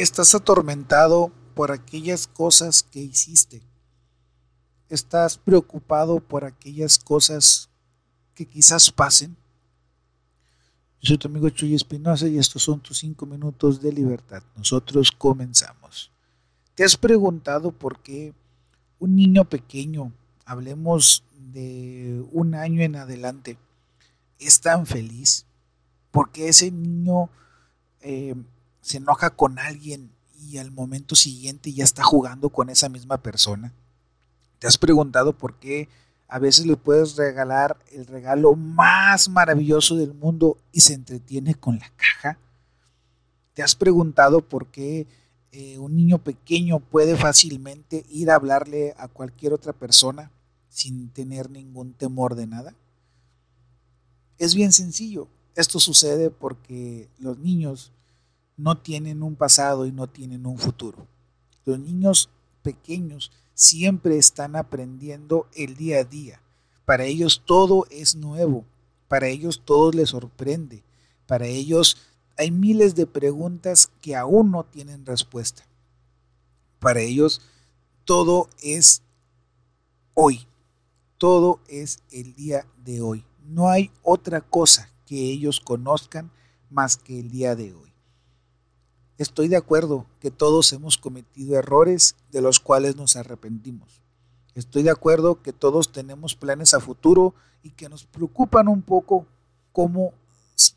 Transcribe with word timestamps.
Estás 0.00 0.34
atormentado 0.34 1.30
por 1.54 1.70
aquellas 1.70 2.26
cosas 2.26 2.82
que 2.82 3.00
hiciste. 3.00 3.60
Estás 4.88 5.36
preocupado 5.36 6.20
por 6.20 6.46
aquellas 6.46 6.98
cosas 6.98 7.68
que 8.34 8.46
quizás 8.46 8.90
pasen. 8.90 9.36
Yo 11.02 11.08
soy 11.08 11.18
tu 11.18 11.28
amigo 11.28 11.50
Chuy 11.50 11.74
Espinosa 11.74 12.26
y 12.28 12.38
estos 12.38 12.62
son 12.62 12.80
tus 12.80 12.96
cinco 12.96 13.26
minutos 13.26 13.82
de 13.82 13.92
libertad. 13.92 14.42
Nosotros 14.56 15.12
comenzamos. 15.12 16.10
¿Te 16.74 16.82
has 16.82 16.96
preguntado 16.96 17.70
por 17.70 18.00
qué 18.00 18.32
un 19.00 19.14
niño 19.14 19.44
pequeño, 19.50 20.14
hablemos 20.46 21.24
de 21.52 22.24
un 22.32 22.54
año 22.54 22.80
en 22.80 22.96
adelante, 22.96 23.58
es 24.38 24.62
tan 24.62 24.86
feliz? 24.86 25.44
¿Por 26.10 26.30
qué 26.30 26.48
ese 26.48 26.70
niño 26.70 27.28
eh, 28.00 28.34
se 28.80 28.98
enoja 28.98 29.30
con 29.30 29.58
alguien 29.58 30.10
y 30.48 30.58
al 30.58 30.70
momento 30.70 31.14
siguiente 31.14 31.72
ya 31.72 31.84
está 31.84 32.02
jugando 32.02 32.48
con 32.48 32.70
esa 32.70 32.88
misma 32.88 33.18
persona? 33.18 33.72
¿Te 34.58 34.66
has 34.66 34.78
preguntado 34.78 35.32
por 35.32 35.54
qué 35.54 35.88
a 36.28 36.38
veces 36.38 36.66
le 36.66 36.76
puedes 36.76 37.16
regalar 37.16 37.78
el 37.92 38.06
regalo 38.06 38.54
más 38.54 39.28
maravilloso 39.28 39.96
del 39.96 40.14
mundo 40.14 40.58
y 40.72 40.80
se 40.80 40.94
entretiene 40.94 41.54
con 41.54 41.78
la 41.78 41.90
caja? 41.96 42.38
¿Te 43.54 43.62
has 43.62 43.74
preguntado 43.74 44.40
por 44.40 44.66
qué 44.66 45.06
eh, 45.52 45.78
un 45.78 45.96
niño 45.96 46.18
pequeño 46.18 46.78
puede 46.78 47.16
fácilmente 47.16 48.04
ir 48.10 48.30
a 48.30 48.36
hablarle 48.36 48.94
a 48.98 49.08
cualquier 49.08 49.52
otra 49.52 49.72
persona 49.72 50.30
sin 50.68 51.10
tener 51.10 51.50
ningún 51.50 51.92
temor 51.92 52.36
de 52.36 52.46
nada? 52.46 52.74
Es 54.38 54.54
bien 54.54 54.72
sencillo. 54.72 55.28
Esto 55.56 55.80
sucede 55.80 56.30
porque 56.30 57.08
los 57.18 57.38
niños 57.38 57.92
no 58.60 58.76
tienen 58.76 59.22
un 59.22 59.36
pasado 59.36 59.86
y 59.86 59.92
no 59.92 60.06
tienen 60.06 60.46
un 60.46 60.58
futuro. 60.58 61.06
Los 61.64 61.78
niños 61.78 62.28
pequeños 62.62 63.32
siempre 63.54 64.18
están 64.18 64.54
aprendiendo 64.54 65.48
el 65.54 65.76
día 65.76 66.00
a 66.00 66.04
día. 66.04 66.42
Para 66.84 67.04
ellos 67.04 67.42
todo 67.44 67.86
es 67.90 68.14
nuevo, 68.14 68.64
para 69.08 69.28
ellos 69.28 69.62
todo 69.64 69.92
les 69.92 70.10
sorprende, 70.10 70.82
para 71.26 71.46
ellos 71.46 71.96
hay 72.36 72.50
miles 72.50 72.94
de 72.94 73.06
preguntas 73.06 73.90
que 74.00 74.16
aún 74.16 74.50
no 74.50 74.64
tienen 74.64 75.06
respuesta. 75.06 75.66
Para 76.78 77.00
ellos 77.00 77.42
todo 78.04 78.48
es 78.62 79.02
hoy, 80.14 80.46
todo 81.18 81.60
es 81.68 82.02
el 82.10 82.34
día 82.34 82.66
de 82.84 83.00
hoy. 83.00 83.24
No 83.44 83.68
hay 83.68 83.90
otra 84.02 84.40
cosa 84.40 84.90
que 85.06 85.30
ellos 85.30 85.60
conozcan 85.60 86.30
más 86.70 86.96
que 86.96 87.20
el 87.20 87.30
día 87.30 87.54
de 87.56 87.74
hoy. 87.74 87.89
Estoy 89.20 89.48
de 89.48 89.58
acuerdo 89.58 90.06
que 90.18 90.30
todos 90.30 90.72
hemos 90.72 90.96
cometido 90.96 91.54
errores 91.58 92.16
de 92.32 92.40
los 92.40 92.58
cuales 92.58 92.96
nos 92.96 93.16
arrepentimos. 93.16 94.00
Estoy 94.54 94.82
de 94.82 94.88
acuerdo 94.88 95.42
que 95.42 95.52
todos 95.52 95.92
tenemos 95.92 96.34
planes 96.34 96.72
a 96.72 96.80
futuro 96.80 97.34
y 97.62 97.68
que 97.72 97.90
nos 97.90 98.06
preocupan 98.06 98.66
un 98.66 98.80
poco 98.80 99.26
cómo 99.72 100.14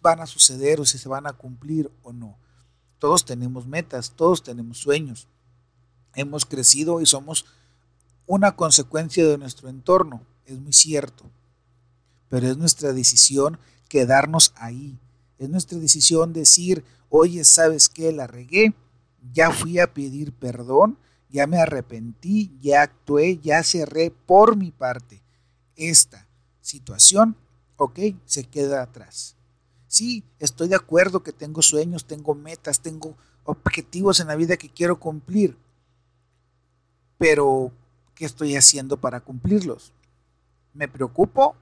van 0.00 0.18
a 0.18 0.26
suceder 0.26 0.80
o 0.80 0.84
si 0.84 0.98
se 0.98 1.08
van 1.08 1.28
a 1.28 1.34
cumplir 1.34 1.88
o 2.02 2.12
no. 2.12 2.36
Todos 2.98 3.24
tenemos 3.24 3.68
metas, 3.68 4.10
todos 4.16 4.42
tenemos 4.42 4.78
sueños. 4.78 5.28
Hemos 6.16 6.44
crecido 6.44 7.00
y 7.00 7.06
somos 7.06 7.44
una 8.26 8.56
consecuencia 8.56 9.24
de 9.24 9.38
nuestro 9.38 9.68
entorno, 9.68 10.20
es 10.46 10.58
muy 10.58 10.72
cierto. 10.72 11.30
Pero 12.28 12.48
es 12.48 12.56
nuestra 12.56 12.92
decisión 12.92 13.60
quedarnos 13.88 14.52
ahí. 14.56 14.98
Es 15.42 15.50
nuestra 15.50 15.78
decisión 15.78 16.32
decir, 16.32 16.84
oye, 17.08 17.44
¿sabes 17.44 17.88
qué? 17.88 18.12
La 18.12 18.26
regué, 18.26 18.74
ya 19.32 19.50
fui 19.50 19.78
a 19.78 19.92
pedir 19.92 20.32
perdón, 20.32 20.98
ya 21.28 21.46
me 21.46 21.58
arrepentí, 21.58 22.56
ya 22.60 22.82
actué, 22.82 23.38
ya 23.38 23.62
cerré 23.62 24.10
por 24.10 24.56
mi 24.56 24.70
parte. 24.70 25.22
Esta 25.76 26.28
situación, 26.60 27.36
ok, 27.76 27.98
se 28.24 28.44
queda 28.44 28.82
atrás. 28.82 29.36
Sí, 29.88 30.24
estoy 30.38 30.68
de 30.68 30.76
acuerdo 30.76 31.22
que 31.22 31.32
tengo 31.32 31.60
sueños, 31.60 32.06
tengo 32.06 32.34
metas, 32.34 32.80
tengo 32.80 33.16
objetivos 33.44 34.20
en 34.20 34.28
la 34.28 34.36
vida 34.36 34.56
que 34.56 34.70
quiero 34.70 34.98
cumplir, 35.00 35.56
pero 37.18 37.72
¿qué 38.14 38.24
estoy 38.24 38.56
haciendo 38.56 38.96
para 38.96 39.20
cumplirlos? 39.20 39.92
¿Me 40.72 40.88
preocupo 40.88 41.56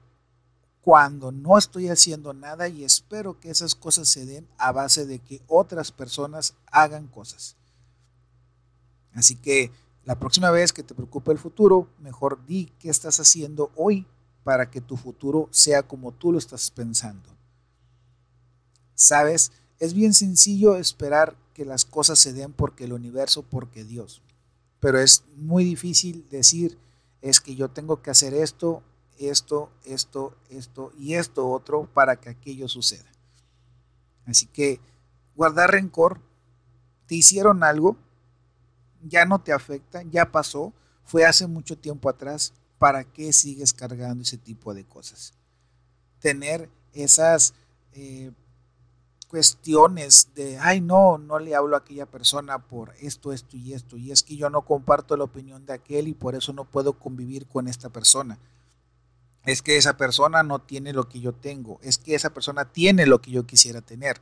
cuando 0.81 1.31
no 1.31 1.57
estoy 1.57 1.89
haciendo 1.89 2.33
nada 2.33 2.67
y 2.67 2.83
espero 2.83 3.39
que 3.39 3.51
esas 3.51 3.75
cosas 3.75 4.09
se 4.09 4.25
den 4.25 4.47
a 4.57 4.71
base 4.71 5.05
de 5.05 5.19
que 5.19 5.41
otras 5.47 5.91
personas 5.91 6.55
hagan 6.71 7.07
cosas. 7.07 7.55
Así 9.13 9.35
que 9.35 9.71
la 10.03 10.17
próxima 10.17 10.49
vez 10.49 10.73
que 10.73 10.83
te 10.83 10.95
preocupe 10.95 11.31
el 11.31 11.37
futuro, 11.37 11.87
mejor 11.99 12.45
di 12.45 12.73
qué 12.79 12.89
estás 12.89 13.19
haciendo 13.19 13.71
hoy 13.75 14.07
para 14.43 14.71
que 14.71 14.81
tu 14.81 14.97
futuro 14.97 15.47
sea 15.51 15.83
como 15.83 16.11
tú 16.11 16.31
lo 16.31 16.39
estás 16.39 16.71
pensando. 16.71 17.29
Sabes, 18.95 19.51
es 19.79 19.93
bien 19.93 20.13
sencillo 20.13 20.75
esperar 20.75 21.35
que 21.53 21.65
las 21.65 21.85
cosas 21.85 22.17
se 22.17 22.33
den 22.33 22.53
porque 22.53 22.85
el 22.85 22.93
universo, 22.93 23.43
porque 23.43 23.83
Dios. 23.83 24.23
Pero 24.79 24.99
es 24.99 25.23
muy 25.35 25.63
difícil 25.63 26.27
decir, 26.29 26.79
es 27.21 27.39
que 27.39 27.55
yo 27.55 27.69
tengo 27.69 28.01
que 28.01 28.09
hacer 28.09 28.33
esto 28.33 28.81
esto, 29.29 29.69
esto, 29.85 30.35
esto 30.49 30.91
y 30.97 31.15
esto 31.15 31.49
otro 31.49 31.85
para 31.93 32.15
que 32.15 32.29
aquello 32.29 32.67
suceda. 32.67 33.09
Así 34.25 34.45
que 34.45 34.79
guardar 35.35 35.71
rencor, 35.71 36.19
te 37.05 37.15
hicieron 37.15 37.63
algo, 37.63 37.97
ya 39.03 39.25
no 39.25 39.39
te 39.39 39.51
afecta, 39.51 40.03
ya 40.03 40.31
pasó, 40.31 40.73
fue 41.03 41.25
hace 41.25 41.47
mucho 41.47 41.77
tiempo 41.77 42.09
atrás, 42.09 42.53
¿para 42.77 43.03
qué 43.03 43.33
sigues 43.33 43.73
cargando 43.73 44.23
ese 44.23 44.37
tipo 44.37 44.73
de 44.73 44.85
cosas? 44.85 45.33
Tener 46.19 46.69
esas 46.93 47.53
eh, 47.93 48.31
cuestiones 49.27 50.29
de, 50.35 50.57
ay, 50.59 50.81
no, 50.81 51.17
no 51.17 51.39
le 51.39 51.55
hablo 51.55 51.75
a 51.75 51.79
aquella 51.79 52.05
persona 52.05 52.59
por 52.59 52.93
esto, 52.99 53.33
esto 53.33 53.57
y 53.57 53.73
esto, 53.73 53.97
y 53.97 54.11
es 54.11 54.23
que 54.23 54.37
yo 54.37 54.49
no 54.49 54.61
comparto 54.61 55.17
la 55.17 55.23
opinión 55.23 55.65
de 55.65 55.73
aquel 55.73 56.07
y 56.07 56.13
por 56.13 56.35
eso 56.35 56.53
no 56.53 56.65
puedo 56.65 56.93
convivir 56.93 57.47
con 57.47 57.67
esta 57.67 57.89
persona 57.89 58.37
es 59.45 59.61
que 59.61 59.77
esa 59.77 59.97
persona 59.97 60.43
no 60.43 60.59
tiene 60.59 60.93
lo 60.93 61.09
que 61.09 61.19
yo 61.19 61.33
tengo, 61.33 61.79
es 61.81 61.97
que 61.97 62.15
esa 62.15 62.31
persona 62.31 62.65
tiene 62.65 63.05
lo 63.05 63.21
que 63.21 63.31
yo 63.31 63.45
quisiera 63.45 63.81
tener. 63.81 64.21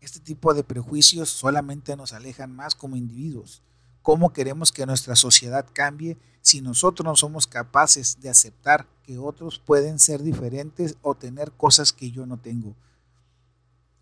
Este 0.00 0.20
tipo 0.20 0.54
de 0.54 0.64
prejuicios 0.64 1.30
solamente 1.30 1.96
nos 1.96 2.12
alejan 2.12 2.54
más 2.54 2.74
como 2.74 2.96
individuos. 2.96 3.62
¿Cómo 4.02 4.32
queremos 4.32 4.70
que 4.70 4.84
nuestra 4.86 5.16
sociedad 5.16 5.66
cambie 5.72 6.18
si 6.42 6.60
nosotros 6.60 7.04
no 7.06 7.16
somos 7.16 7.46
capaces 7.46 8.20
de 8.20 8.28
aceptar 8.28 8.86
que 9.02 9.18
otros 9.18 9.58
pueden 9.58 9.98
ser 9.98 10.22
diferentes 10.22 10.96
o 11.00 11.14
tener 11.14 11.52
cosas 11.52 11.92
que 11.92 12.10
yo 12.10 12.26
no 12.26 12.38
tengo? 12.38 12.76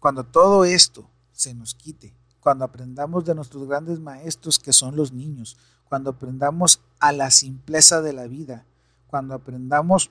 Cuando 0.01 0.25
todo 0.25 0.65
esto 0.65 1.09
se 1.33 1.55
nos 1.55 1.75
quite, 1.75 2.15
cuando 2.41 2.65
aprendamos 2.65 3.25
de 3.25 3.37
nuestros 3.37 3.69
grandes 3.69 4.01
maestros 4.01 4.59
que 4.59 4.73
son 4.73 4.97
los 4.97 5.13
niños, 5.13 5.57
cuando 5.85 6.11
aprendamos 6.11 6.81
a 6.99 7.13
la 7.13 7.31
simpleza 7.31 8.03
de 8.03 8.13
la 8.13 8.27
vida, 8.27 8.67
cuando 9.13 9.35
aprendamos 9.35 10.11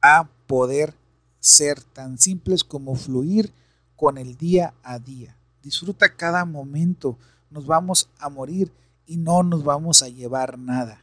a 0.00 0.28
poder 0.46 0.94
ser 1.40 1.82
tan 1.82 2.18
simples 2.18 2.62
como 2.62 2.94
fluir 2.94 3.52
con 3.96 4.16
el 4.16 4.36
día 4.36 4.74
a 4.84 5.00
día. 5.00 5.36
Disfruta 5.60 6.14
cada 6.14 6.44
momento. 6.44 7.18
Nos 7.50 7.66
vamos 7.66 8.08
a 8.20 8.28
morir 8.28 8.70
y 9.06 9.16
no 9.16 9.42
nos 9.42 9.64
vamos 9.64 10.04
a 10.04 10.08
llevar 10.08 10.56
nada. 10.56 11.02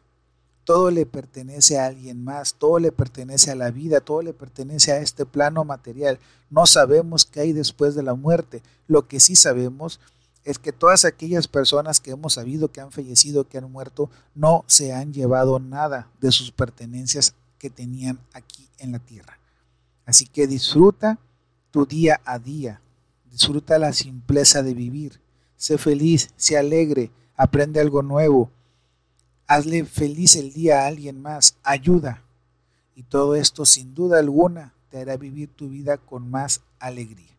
Todo 0.64 0.92
le 0.92 1.06
pertenece 1.06 1.78
a 1.78 1.88
alguien 1.88 2.24
más, 2.24 2.54
todo 2.54 2.80
le 2.80 2.94
pertenece 2.94 3.52
a 3.52 3.56
la 3.56 3.70
vida, 3.70 4.00
todo 4.00 4.22
le 4.22 4.32
pertenece 4.32 4.94
a 4.94 5.00
este 5.00 5.26
plano 5.26 5.66
material. 5.66 6.20
No 6.50 6.66
sabemos 6.66 7.26
qué 7.26 7.42
hay 7.42 7.52
después 7.52 7.96
de 7.96 8.04
la 8.04 8.14
muerte. 8.14 8.64
Lo 8.88 9.10
que 9.10 9.20
sí 9.20 9.36
sabemos 9.36 10.00
es 10.22 10.23
que 10.60 10.74
todas 10.74 11.06
aquellas 11.06 11.48
personas 11.48 12.00
que 12.00 12.12
hemos 12.12 12.34
sabido 12.34 12.72
que 12.72 12.82
han 12.82 12.92
fallecido, 12.92 13.48
que 13.48 13.58
han 13.58 13.72
muerto, 13.72 14.10
no 14.36 14.66
se 14.68 14.94
han 14.94 15.14
llevado 15.14 15.60
nada 15.60 16.10
de 16.20 16.32
sus 16.32 16.52
pertenencias 16.52 17.36
que 17.58 17.70
tenían 17.70 18.20
aquí 18.34 18.68
en 18.78 18.92
la 18.92 19.00
tierra. 19.00 19.40
Así 20.06 20.26
que 20.26 20.48
disfruta 20.48 21.18
tu 21.72 21.86
día 21.86 22.20
a 22.26 22.40
día, 22.40 22.82
disfruta 23.32 23.80
la 23.80 23.94
simpleza 23.94 24.62
de 24.64 24.74
vivir, 24.74 25.22
sé 25.56 25.78
feliz, 25.78 26.30
sé 26.36 26.58
alegre, 26.58 27.10
aprende 27.38 27.80
algo 27.80 28.02
nuevo, 28.02 28.52
hazle 29.48 29.86
feliz 29.86 30.36
el 30.36 30.52
día 30.52 30.82
a 30.82 30.88
alguien 30.88 31.22
más, 31.22 31.58
ayuda. 31.64 32.24
Y 32.96 33.04
todo 33.04 33.36
esto 33.36 33.66
sin 33.66 33.94
duda 33.94 34.20
alguna 34.20 34.74
te 34.90 35.00
hará 35.00 35.18
vivir 35.18 35.50
tu 35.50 35.70
vida 35.70 35.98
con 35.98 36.30
más 36.30 36.62
alegría. 36.80 37.36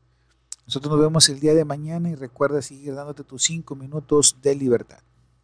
Nosotros 0.67 0.93
nos 0.93 1.01
vemos 1.01 1.29
el 1.29 1.41
día 1.41 1.55
de 1.55 1.65
mañana 1.65 2.11
y 2.11 2.15
recuerda 2.15 2.63
seguir 2.63 2.95
dándote 2.95 3.25
tus 3.25 3.43
cinco 3.43 3.77
minutos 3.77 4.39
de 4.43 4.55
libertad. 4.55 4.99